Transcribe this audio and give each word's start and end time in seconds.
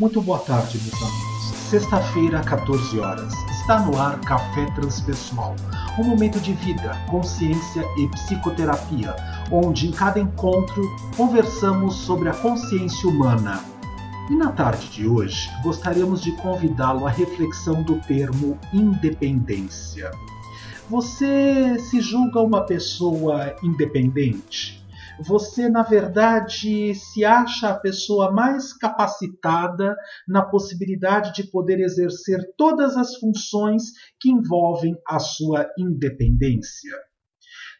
Muito 0.00 0.22
boa 0.22 0.38
tarde, 0.38 0.78
meus 0.78 0.94
amigos. 0.94 1.58
Sexta-feira, 1.68 2.40
14 2.40 2.98
horas. 2.98 3.34
Está 3.50 3.80
no 3.80 4.00
ar 4.00 4.18
Café 4.22 4.64
Transpessoal, 4.74 5.54
um 5.98 6.04
momento 6.04 6.40
de 6.40 6.54
vida, 6.54 6.96
consciência 7.10 7.84
e 7.98 8.08
psicoterapia, 8.08 9.14
onde 9.52 9.88
em 9.88 9.90
cada 9.90 10.18
encontro 10.18 10.82
conversamos 11.18 11.96
sobre 11.96 12.30
a 12.30 12.32
consciência 12.32 13.10
humana. 13.10 13.62
E 14.30 14.34
na 14.34 14.50
tarde 14.52 14.88
de 14.88 15.06
hoje, 15.06 15.50
gostaríamos 15.62 16.22
de 16.22 16.32
convidá-lo 16.32 17.06
à 17.06 17.10
reflexão 17.10 17.82
do 17.82 17.96
termo 17.96 18.58
independência. 18.72 20.10
Você 20.88 21.78
se 21.78 22.00
julga 22.00 22.40
uma 22.40 22.62
pessoa 22.62 23.54
independente? 23.62 24.79
Você, 25.26 25.68
na 25.68 25.82
verdade, 25.82 26.94
se 26.94 27.24
acha 27.24 27.70
a 27.70 27.78
pessoa 27.78 28.32
mais 28.32 28.72
capacitada 28.72 29.94
na 30.26 30.42
possibilidade 30.42 31.32
de 31.34 31.50
poder 31.50 31.80
exercer 31.80 32.40
todas 32.56 32.96
as 32.96 33.16
funções 33.16 33.84
que 34.18 34.30
envolvem 34.30 34.96
a 35.06 35.18
sua 35.18 35.68
independência. 35.78 37.09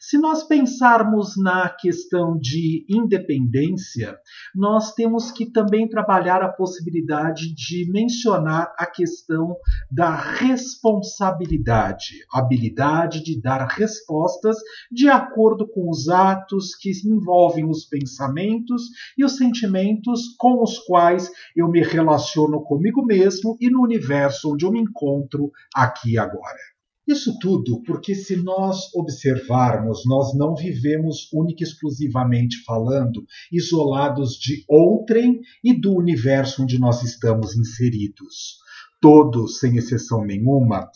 Se 0.02 0.16
nós 0.16 0.42
pensarmos 0.42 1.36
na 1.36 1.68
questão 1.68 2.38
de 2.38 2.86
independência, 2.88 4.18
nós 4.54 4.94
temos 4.94 5.30
que 5.30 5.44
também 5.44 5.86
trabalhar 5.86 6.42
a 6.42 6.48
possibilidade 6.48 7.54
de 7.54 7.86
mencionar 7.92 8.72
a 8.78 8.86
questão 8.86 9.54
da 9.92 10.14
responsabilidade, 10.16 12.14
habilidade 12.32 13.22
de 13.22 13.38
dar 13.38 13.66
respostas 13.66 14.56
de 14.90 15.06
acordo 15.06 15.68
com 15.68 15.90
os 15.90 16.08
atos 16.08 16.74
que 16.74 16.92
envolvem 17.04 17.68
os 17.68 17.84
pensamentos 17.84 18.84
e 19.18 19.24
os 19.24 19.36
sentimentos 19.36 20.34
com 20.38 20.62
os 20.62 20.78
quais 20.78 21.30
eu 21.54 21.68
me 21.68 21.82
relaciono 21.82 22.62
comigo 22.62 23.04
mesmo 23.04 23.54
e 23.60 23.68
no 23.68 23.82
universo 23.82 24.54
onde 24.54 24.64
eu 24.64 24.72
me 24.72 24.80
encontro 24.80 25.50
aqui 25.74 26.16
agora. 26.16 26.79
Isso 27.10 27.36
tudo 27.40 27.82
porque, 27.82 28.14
se 28.14 28.36
nós 28.36 28.94
observarmos, 28.94 30.06
nós 30.06 30.32
não 30.32 30.54
vivemos 30.54 31.28
única 31.32 31.64
e 31.64 31.66
exclusivamente 31.66 32.62
falando 32.62 33.26
isolados 33.50 34.34
de 34.34 34.64
outrem 34.68 35.40
e 35.64 35.74
do 35.74 35.92
universo 35.92 36.62
onde 36.62 36.78
nós 36.78 37.02
estamos 37.02 37.56
inseridos. 37.56 38.58
Todos, 39.00 39.58
sem 39.58 39.76
exceção 39.76 40.24
nenhuma, 40.24 40.88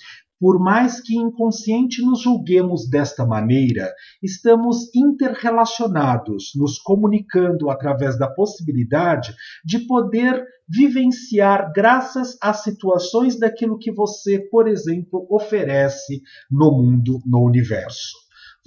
por 0.45 0.61
mais 0.61 1.01
que 1.01 1.17
inconsciente 1.17 2.03
nos 2.03 2.21
julguemos 2.21 2.87
desta 2.87 3.25
maneira, 3.25 3.91
estamos 4.23 4.95
interrelacionados, 4.95 6.53
nos 6.55 6.79
comunicando 6.79 7.71
através 7.71 8.19
da 8.19 8.29
possibilidade 8.29 9.35
de 9.65 9.79
poder 9.87 10.45
vivenciar 10.69 11.73
graças 11.75 12.37
às 12.43 12.63
situações 12.63 13.39
daquilo 13.39 13.79
que 13.79 13.91
você, 13.91 14.39
por 14.51 14.69
exemplo, 14.69 15.27
oferece 15.31 16.21
no 16.51 16.71
mundo, 16.73 17.21
no 17.25 17.43
universo. 17.43 18.15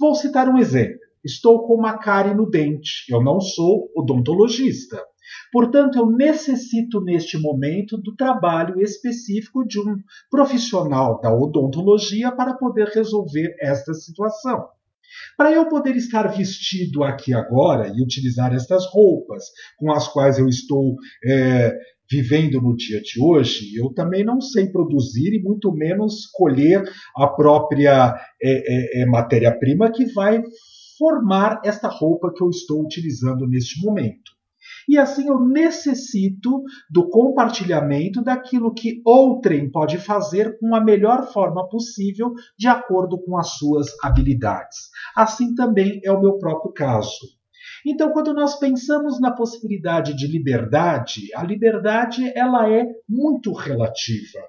Vou 0.00 0.16
citar 0.16 0.48
um 0.48 0.58
exemplo. 0.58 0.98
Estou 1.24 1.64
com 1.64 1.74
uma 1.74 1.96
cárie 1.96 2.34
no 2.34 2.50
dente. 2.50 3.04
Eu 3.08 3.22
não 3.22 3.40
sou 3.40 3.88
odontologista. 3.94 5.00
Portanto, 5.52 5.98
eu 5.98 6.10
necessito 6.10 7.00
neste 7.00 7.38
momento 7.38 7.96
do 7.98 8.14
trabalho 8.14 8.80
específico 8.80 9.66
de 9.66 9.80
um 9.80 9.96
profissional 10.30 11.20
da 11.20 11.32
odontologia 11.34 12.30
para 12.32 12.54
poder 12.54 12.88
resolver 12.88 13.54
esta 13.60 13.94
situação. 13.94 14.66
Para 15.36 15.52
eu 15.52 15.68
poder 15.68 15.96
estar 15.96 16.26
vestido 16.28 17.02
aqui 17.02 17.32
agora 17.32 17.88
e 17.88 18.02
utilizar 18.02 18.54
estas 18.54 18.84
roupas 18.86 19.44
com 19.78 19.90
as 19.90 20.06
quais 20.08 20.38
eu 20.38 20.48
estou 20.48 20.96
é, 21.24 21.74
vivendo 22.10 22.60
no 22.60 22.74
dia 22.76 23.00
de 23.00 23.20
hoje, 23.20 23.74
eu 23.74 23.92
também 23.92 24.24
não 24.24 24.40
sei 24.40 24.68
produzir 24.68 25.34
e 25.34 25.42
muito 25.42 25.72
menos 25.72 26.26
colher 26.26 26.82
a 27.16 27.26
própria 27.26 28.14
é, 28.42 29.00
é, 29.00 29.02
é 29.02 29.06
matéria-prima 29.06 29.92
que 29.92 30.06
vai 30.12 30.42
formar 30.98 31.60
esta 31.64 31.88
roupa 31.88 32.32
que 32.34 32.42
eu 32.42 32.48
estou 32.48 32.82
utilizando 32.82 33.46
neste 33.46 33.80
momento. 33.84 34.37
E 34.88 34.98
assim 34.98 35.28
eu 35.28 35.40
necessito 35.40 36.62
do 36.90 37.08
compartilhamento 37.08 38.22
daquilo 38.22 38.72
que 38.72 39.00
outrem 39.04 39.70
pode 39.70 39.98
fazer 39.98 40.58
com 40.58 40.74
a 40.74 40.80
melhor 40.80 41.32
forma 41.32 41.68
possível, 41.68 42.32
de 42.58 42.68
acordo 42.68 43.20
com 43.22 43.36
as 43.36 43.50
suas 43.58 43.88
habilidades. 44.02 44.78
Assim 45.14 45.54
também 45.54 46.00
é 46.04 46.12
o 46.12 46.20
meu 46.20 46.38
próprio 46.38 46.72
caso. 46.72 47.38
Então, 47.86 48.12
quando 48.12 48.34
nós 48.34 48.58
pensamos 48.58 49.20
na 49.20 49.30
possibilidade 49.30 50.14
de 50.14 50.26
liberdade, 50.26 51.28
a 51.34 51.42
liberdade 51.44 52.32
ela 52.34 52.70
é 52.70 52.84
muito 53.08 53.52
relativa. 53.52 54.40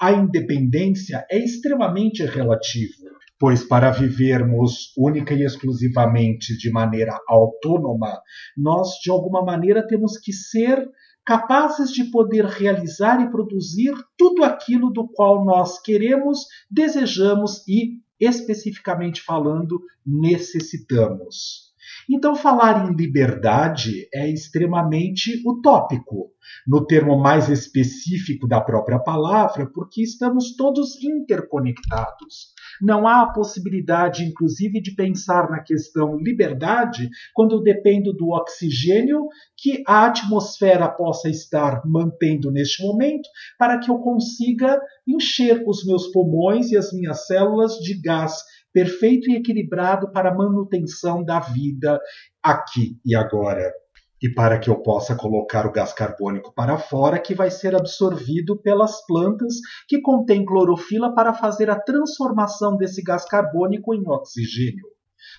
A 0.00 0.12
independência 0.12 1.26
é 1.30 1.38
extremamente 1.38 2.24
relativa 2.24 3.07
pois 3.38 3.62
para 3.62 3.90
vivermos 3.90 4.92
única 4.96 5.32
e 5.32 5.44
exclusivamente 5.44 6.56
de 6.58 6.70
maneira 6.70 7.18
autônoma, 7.28 8.20
nós 8.56 8.88
de 9.02 9.10
alguma 9.10 9.44
maneira 9.44 9.86
temos 9.86 10.18
que 10.18 10.32
ser 10.32 10.88
capazes 11.24 11.90
de 11.90 12.04
poder 12.04 12.46
realizar 12.46 13.20
e 13.20 13.30
produzir 13.30 13.92
tudo 14.16 14.42
aquilo 14.42 14.90
do 14.90 15.06
qual 15.06 15.44
nós 15.44 15.78
queremos, 15.80 16.46
desejamos 16.70 17.62
e, 17.68 18.00
especificamente 18.18 19.20
falando, 19.20 19.78
necessitamos. 20.06 21.67
Então, 22.10 22.34
falar 22.34 22.88
em 22.88 22.96
liberdade 22.96 24.08
é 24.14 24.26
extremamente 24.30 25.42
utópico, 25.46 26.30
no 26.66 26.86
termo 26.86 27.18
mais 27.18 27.50
específico 27.50 28.48
da 28.48 28.60
própria 28.62 28.98
palavra, 28.98 29.66
porque 29.66 30.02
estamos 30.02 30.56
todos 30.56 30.96
interconectados. 31.02 32.54
Não 32.80 33.06
há 33.06 33.22
a 33.22 33.32
possibilidade, 33.32 34.24
inclusive, 34.24 34.80
de 34.80 34.94
pensar 34.94 35.50
na 35.50 35.60
questão 35.60 36.16
liberdade 36.16 37.10
quando 37.34 37.56
eu 37.56 37.62
dependo 37.62 38.12
do 38.14 38.30
oxigênio 38.30 39.26
que 39.56 39.82
a 39.86 40.06
atmosfera 40.06 40.88
possa 40.88 41.28
estar 41.28 41.82
mantendo 41.84 42.50
neste 42.50 42.82
momento 42.82 43.28
para 43.58 43.78
que 43.78 43.90
eu 43.90 43.98
consiga 43.98 44.80
encher 45.06 45.62
os 45.66 45.84
meus 45.84 46.06
pulmões 46.08 46.70
e 46.70 46.76
as 46.76 46.92
minhas 46.92 47.26
células 47.26 47.74
de 47.74 48.00
gás 48.00 48.38
perfeito 48.72 49.30
e 49.30 49.36
equilibrado 49.36 50.12
para 50.12 50.30
a 50.30 50.34
manutenção 50.34 51.24
da 51.24 51.40
vida 51.40 52.00
aqui 52.42 52.98
e 53.04 53.14
agora. 53.14 53.72
E 54.20 54.28
para 54.28 54.58
que 54.58 54.68
eu 54.68 54.82
possa 54.82 55.14
colocar 55.14 55.64
o 55.64 55.70
gás 55.70 55.92
carbônico 55.92 56.52
para 56.52 56.76
fora, 56.76 57.20
que 57.20 57.34
vai 57.34 57.50
ser 57.50 57.76
absorvido 57.76 58.56
pelas 58.60 59.06
plantas 59.06 59.54
que 59.86 60.00
contêm 60.00 60.44
clorofila 60.44 61.14
para 61.14 61.32
fazer 61.32 61.70
a 61.70 61.80
transformação 61.80 62.76
desse 62.76 63.00
gás 63.02 63.24
carbônico 63.24 63.94
em 63.94 64.02
oxigênio. 64.08 64.84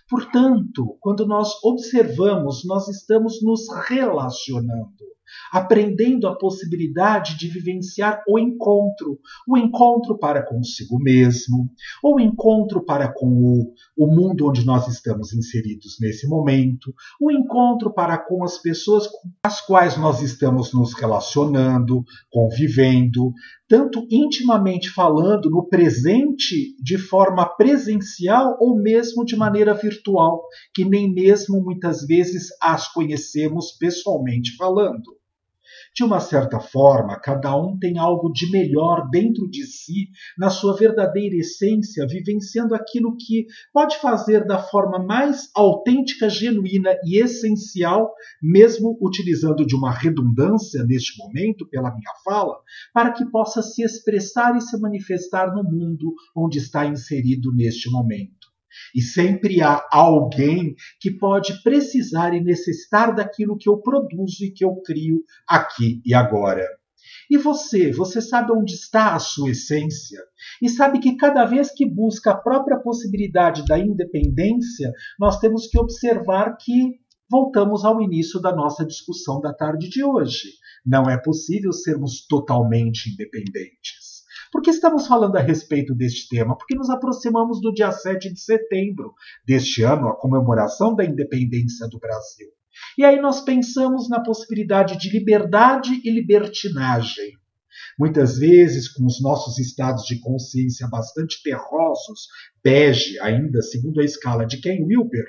Portanto, 0.09 0.97
quando 1.01 1.25
nós 1.25 1.61
observamos, 1.63 2.66
nós 2.66 2.88
estamos 2.88 3.44
nos 3.44 3.67
relacionando 3.88 5.09
aprendendo 5.51 6.28
a 6.28 6.38
possibilidade 6.38 7.38
de 7.38 7.47
vivenciar 7.47 8.23
o 8.28 8.38
encontro, 8.38 9.19
o 9.47 9.57
encontro 9.57 10.17
para 10.17 10.44
consigo 10.44 11.00
mesmo, 11.00 11.69
o 12.03 12.19
encontro 12.19 12.84
para 12.84 13.12
com 13.12 13.28
o, 13.28 13.73
o 13.97 14.07
mundo 14.07 14.47
onde 14.47 14.66
nós 14.66 14.88
estamos 14.88 15.34
inseridos 15.34 15.97
nesse 16.00 16.28
momento, 16.28 16.94
o 17.19 17.31
encontro 17.31 17.94
para 17.94 18.17
com 18.17 18.44
as 18.44 18.57
pessoas 18.57 19.07
com 19.07 19.29
as 19.44 19.62
quais 19.62 19.97
nós 19.97 20.22
estamos 20.22 20.73
nos 20.73 20.94
relacionando, 20.94 22.03
convivendo, 22.31 23.34
tanto 23.69 24.07
intimamente 24.09 24.90
falando 24.90 25.47
no 25.47 25.69
presente 25.69 26.75
de 26.84 26.97
forma 26.97 27.46
presencial 27.46 28.57
ou 28.59 28.75
mesmo 28.75 29.24
de 29.24 29.35
maneira 29.35 29.75
virtual, 29.75 30.44
que 30.74 30.84
nem 30.84 31.13
mesmo 31.13 31.63
muitas 31.63 32.03
vezes 32.03 32.47
as 32.59 32.91
conhecemos 32.91 33.72
pessoalmente 33.79 34.56
falando. 34.58 35.19
De 36.00 36.06
uma 36.06 36.22
certa 36.22 36.62
forma, 36.62 37.20
cada 37.20 37.54
um 37.58 37.78
tem 37.78 37.98
algo 37.98 38.32
de 38.32 38.50
melhor 38.50 39.09
dentro 39.09 39.50
de 39.50 39.66
si, 39.66 40.08
na 40.38 40.50
sua 40.50 40.73
verdadeira 40.73 41.35
essência, 41.35 42.08
vivenciando 42.08 42.73
aquilo 42.73 43.18
que 43.18 43.46
pode 43.73 43.97
fazer 43.97 44.47
da 44.47 44.59
forma 44.59 44.97
mais 44.97 45.50
autêntica, 45.53 46.29
genuína 46.29 46.96
e 47.03 47.22
essencial, 47.22 48.14
mesmo 48.41 48.97
utilizando 49.02 49.66
de 49.66 49.76
uma 49.76 49.91
redundância 49.91 50.85
neste 50.85 51.22
momento, 51.22 51.68
pela 51.68 51.94
minha 51.94 52.14
fala, 52.23 52.56
para 52.94 53.12
que 53.12 53.29
possa 53.29 53.62
se 53.62 53.84
expressar 53.84 54.56
e 54.56 54.62
se 54.62 54.79
manifestar 54.79 55.53
no 55.53 55.66
mundo 55.66 56.14
onde 56.34 56.59
está 56.59 56.85
inserido 56.85 57.53
neste 57.53 57.91
momento. 57.91 58.39
E 58.96 59.02
sempre 59.02 59.62
há 59.62 59.86
alguém 59.92 60.76
que 61.00 61.12
pode 61.12 61.62
precisar 61.64 62.34
e 62.34 62.42
necessitar 62.42 63.14
daquilo 63.14 63.58
que 63.58 63.70
eu 63.70 63.78
produzo 63.78 64.44
e 64.46 64.52
que 64.52 64.66
eu 64.66 64.76
crio 64.86 65.24
aqui 65.48 66.02
e 66.06 66.14
agora. 66.14 66.66
E 67.30 67.38
você, 67.38 67.92
você 67.92 68.22
sabe 68.22 68.52
onde 68.52 68.74
está 68.74 69.16
a 69.16 69.20
sua 69.20 69.52
essência? 69.52 70.20
E 70.62 70.68
sabe 70.68 71.00
que 71.00 71.16
cada 71.16 71.46
vez 71.46 71.72
que 71.72 71.86
busca 71.86 72.32
a 72.32 72.38
própria 72.38 72.80
possibilidade 72.80 73.64
da 73.66 73.78
independência, 73.78 74.92
nós 75.20 75.40
temos 75.40 75.68
que 75.68 75.80
observar 75.80 76.58
que 76.58 77.00
voltamos 77.30 77.86
ao 77.86 78.02
início 78.02 78.40
da 78.40 78.56
nossa 78.56 78.84
discussão 78.84 79.40
da 79.40 79.54
tarde 79.54 79.88
de 79.88 80.04
hoje. 80.04 80.54
Não 80.84 81.04
é 81.04 81.22
possível 81.22 81.72
sermos 81.72 82.26
totalmente 82.26 83.12
independentes. 83.12 84.09
Por 84.51 84.61
que 84.61 84.72
estamos 84.72 85.05
falando 85.07 85.35
a 85.37 85.41
respeito 85.41 85.93
deste 85.93 86.28
tema? 86.28 86.57
Porque 86.57 86.75
nos 86.75 86.90
aproximamos 86.90 87.61
do 87.61 87.72
dia 87.72 87.91
7 87.91 88.34
de 88.34 88.40
setembro 88.40 89.13
deste 89.46 89.84
ano, 89.84 90.07
a 90.07 90.16
comemoração 90.16 90.96
da 90.96 91.05
independência 91.05 91.87
do 91.87 91.99
Brasil. 91.99 92.47
E 92.97 93.03
aí 93.03 93.19
nós 93.22 93.41
pensamos 93.41 94.09
na 94.09 94.22
possibilidade 94.22 94.97
de 94.97 95.09
liberdade 95.09 96.01
e 96.03 96.09
libertinagem. 96.09 97.34
Muitas 97.99 98.37
vezes, 98.37 98.87
com 98.87 99.05
os 99.05 99.22
nossos 99.22 99.59
estados 99.59 100.05
de 100.05 100.22
consciência 100.22 100.87
bastante 100.87 101.43
terrosos, 101.43 102.28
bege, 102.63 103.19
ainda 103.19 103.61
segundo 103.61 103.99
a 103.99 104.05
escala 104.05 104.46
de 104.46 104.61
Ken 104.61 104.81
Wilber, 104.85 105.25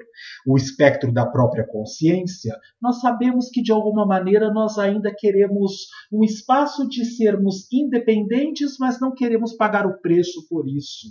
o 0.46 0.56
espectro 0.56 1.12
da 1.12 1.26
própria 1.26 1.66
consciência, 1.66 2.56
nós 2.80 3.00
sabemos 3.00 3.48
que 3.50 3.60
de 3.60 3.72
alguma 3.72 4.06
maneira 4.06 4.52
nós 4.52 4.78
ainda 4.78 5.12
queremos 5.12 5.88
um 6.12 6.22
espaço 6.22 6.88
de 6.88 7.04
sermos 7.04 7.66
independentes, 7.72 8.76
mas 8.78 9.00
não 9.00 9.12
queremos 9.12 9.52
pagar 9.54 9.84
o 9.84 10.00
preço 10.00 10.46
por 10.48 10.68
isso. 10.68 11.08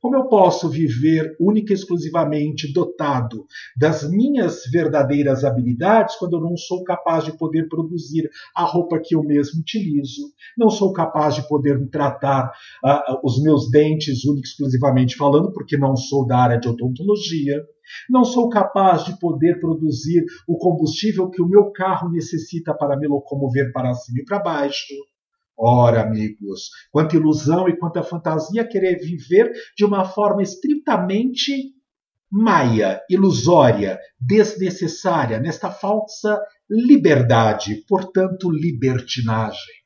Como 0.00 0.16
eu 0.16 0.28
posso 0.28 0.66
viver 0.70 1.36
única 1.38 1.72
e 1.72 1.76
exclusivamente 1.76 2.72
dotado 2.72 3.44
das 3.76 4.08
minhas 4.08 4.62
verdadeiras 4.72 5.44
habilidades 5.44 6.16
quando 6.16 6.38
eu 6.38 6.40
não 6.40 6.56
sou 6.56 6.82
capaz 6.84 7.24
de 7.24 7.36
poder 7.36 7.68
produzir 7.68 8.30
a 8.56 8.64
roupa 8.64 8.98
que 8.98 9.14
eu 9.14 9.22
mesmo 9.22 9.60
utilizo? 9.60 10.32
Não 10.56 10.70
sou 10.70 10.94
capaz 10.94 11.34
de 11.34 11.46
poder 11.46 11.86
tratar 11.90 12.50
uh, 12.82 13.20
os 13.22 13.42
meus 13.42 13.70
dentes 13.70 14.24
única 14.24 14.46
e 14.46 14.50
exclusivamente 14.50 15.16
falando, 15.16 15.52
porque 15.52 15.76
não 15.76 15.94
sou 15.94 16.26
da 16.26 16.38
área 16.38 16.58
de 16.58 16.66
odontologia. 16.66 17.62
Não 18.08 18.24
sou 18.24 18.48
capaz 18.48 19.04
de 19.04 19.18
poder 19.18 19.60
produzir 19.60 20.24
o 20.48 20.56
combustível 20.56 21.28
que 21.28 21.42
o 21.42 21.48
meu 21.48 21.72
carro 21.72 22.08
necessita 22.08 22.72
para 22.72 22.96
me 22.96 23.06
locomover 23.06 23.70
para 23.72 23.92
cima 23.92 24.20
e 24.20 24.24
para 24.24 24.38
baixo. 24.38 24.94
Ora, 25.62 26.00
amigos, 26.02 26.70
quanta 26.90 27.16
ilusão 27.16 27.68
e 27.68 27.76
quanta 27.76 28.02
fantasia 28.02 28.66
querer 28.66 28.98
viver 28.98 29.52
de 29.76 29.84
uma 29.84 30.06
forma 30.06 30.42
estritamente 30.42 31.74
maia, 32.32 32.98
ilusória, 33.10 33.98
desnecessária, 34.18 35.38
nesta 35.38 35.70
falsa 35.70 36.40
liberdade, 36.70 37.84
portanto, 37.86 38.50
libertinagem. 38.50 39.79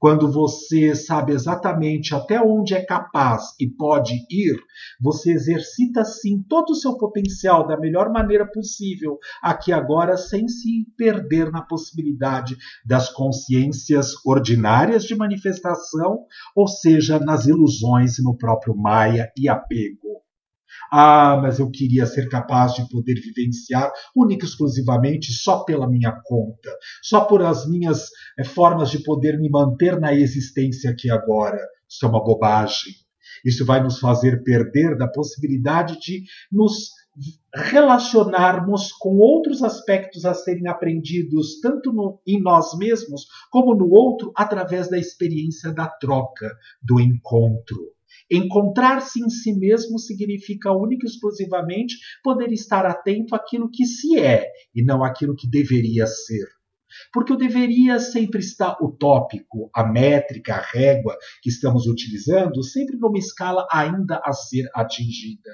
Quando 0.00 0.32
você 0.32 0.94
sabe 0.94 1.34
exatamente 1.34 2.14
até 2.14 2.40
onde 2.40 2.72
é 2.74 2.82
capaz 2.82 3.54
e 3.60 3.68
pode 3.68 4.14
ir, 4.30 4.58
você 4.98 5.32
exercita 5.32 6.02
sim 6.06 6.42
todo 6.48 6.70
o 6.70 6.74
seu 6.74 6.96
potencial 6.96 7.66
da 7.66 7.78
melhor 7.78 8.10
maneira 8.10 8.50
possível, 8.50 9.18
aqui 9.42 9.72
agora, 9.72 10.16
sem 10.16 10.48
se 10.48 10.86
perder 10.96 11.52
na 11.52 11.60
possibilidade 11.60 12.56
das 12.82 13.10
consciências 13.10 14.14
ordinárias 14.24 15.04
de 15.04 15.14
manifestação, 15.14 16.24
ou 16.56 16.66
seja, 16.66 17.18
nas 17.18 17.46
ilusões 17.46 18.18
e 18.18 18.22
no 18.22 18.34
próprio 18.34 18.74
Maia 18.74 19.30
e 19.36 19.50
apego. 19.50 20.19
Ah, 20.90 21.38
mas 21.40 21.60
eu 21.60 21.70
queria 21.70 22.04
ser 22.04 22.28
capaz 22.28 22.74
de 22.74 22.88
poder 22.88 23.14
vivenciar 23.14 23.92
única 24.14 24.44
e 24.44 24.48
exclusivamente 24.48 25.32
só 25.32 25.62
pela 25.62 25.88
minha 25.88 26.12
conta, 26.24 26.70
só 27.02 27.20
por 27.24 27.42
as 27.42 27.68
minhas 27.68 28.08
é, 28.38 28.44
formas 28.44 28.90
de 28.90 28.98
poder 28.98 29.38
me 29.38 29.48
manter 29.48 30.00
na 30.00 30.12
existência 30.12 30.90
aqui 30.90 31.10
agora. 31.10 31.58
Isso 31.88 32.04
é 32.04 32.08
uma 32.08 32.22
bobagem. 32.22 32.92
Isso 33.44 33.64
vai 33.64 33.82
nos 33.82 33.98
fazer 34.00 34.42
perder 34.42 34.96
da 34.96 35.06
possibilidade 35.08 35.98
de 36.00 36.24
nos 36.50 36.90
relacionarmos 37.54 38.92
com 38.92 39.18
outros 39.18 39.62
aspectos 39.62 40.24
a 40.24 40.34
serem 40.34 40.68
aprendidos 40.68 41.60
tanto 41.60 41.92
no, 41.92 42.20
em 42.26 42.40
nós 42.40 42.76
mesmos 42.78 43.26
como 43.50 43.74
no 43.74 43.90
outro 43.90 44.32
através 44.36 44.88
da 44.88 44.98
experiência 44.98 45.72
da 45.72 45.88
troca, 45.88 46.48
do 46.82 47.00
encontro. 47.00 47.78
Encontrar-se 48.30 49.24
em 49.24 49.28
si 49.28 49.52
mesmo 49.52 49.98
significa 49.98 50.72
única 50.72 51.06
e 51.06 51.10
exclusivamente 51.10 51.96
poder 52.22 52.52
estar 52.52 52.86
atento 52.86 53.34
àquilo 53.34 53.70
que 53.70 53.84
se 53.84 54.18
é 54.18 54.46
e 54.74 54.84
não 54.84 55.02
àquilo 55.02 55.34
que 55.34 55.48
deveria 55.48 56.06
ser. 56.06 56.46
Porque 57.12 57.32
o 57.32 57.36
deveria 57.36 57.98
sempre 57.98 58.40
está 58.40 58.76
utópico, 58.80 59.70
a 59.74 59.84
métrica, 59.84 60.54
a 60.54 60.60
régua 60.60 61.16
que 61.42 61.48
estamos 61.48 61.86
utilizando, 61.86 62.62
sempre 62.62 62.96
numa 62.96 63.18
escala 63.18 63.66
ainda 63.70 64.20
a 64.24 64.32
ser 64.32 64.68
atingida. 64.74 65.50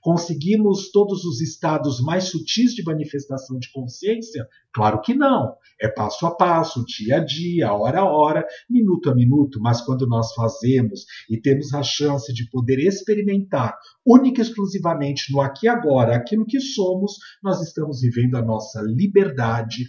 Conseguimos 0.00 0.90
todos 0.90 1.24
os 1.24 1.40
estados 1.40 2.00
mais 2.00 2.24
sutis 2.24 2.74
de 2.74 2.82
manifestação 2.84 3.58
de 3.58 3.70
consciência? 3.72 4.46
Claro 4.72 5.00
que 5.00 5.14
não. 5.14 5.54
É 5.80 5.88
passo 5.88 6.26
a 6.26 6.34
passo, 6.34 6.84
dia 6.84 7.16
a 7.16 7.24
dia, 7.24 7.72
hora 7.72 8.00
a 8.00 8.04
hora, 8.04 8.46
minuto 8.70 9.10
a 9.10 9.14
minuto, 9.14 9.60
mas 9.60 9.80
quando 9.80 10.06
nós 10.06 10.32
fazemos 10.34 11.04
e 11.28 11.40
temos 11.40 11.74
a 11.74 11.82
chance 11.82 12.32
de 12.32 12.48
poder 12.50 12.78
experimentar 12.78 13.76
única 14.06 14.40
e 14.40 14.42
exclusivamente 14.42 15.32
no 15.32 15.40
aqui 15.40 15.66
e 15.66 15.68
agora 15.68 16.16
aquilo 16.16 16.46
que 16.46 16.60
somos, 16.60 17.16
nós 17.42 17.60
estamos 17.60 18.00
vivendo 18.00 18.36
a 18.36 18.42
nossa 18.42 18.80
liberdade 18.80 19.88